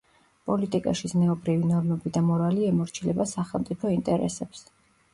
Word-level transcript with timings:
პოლიტიკაში 0.51 1.11
ზნეობრივი 1.11 1.69
ნორმები 1.73 2.13
და 2.17 2.25
მორალი 2.31 2.67
ემორჩილება 2.73 3.31
სახელმწიფო 3.37 3.97
ინტერესებს. 4.01 4.69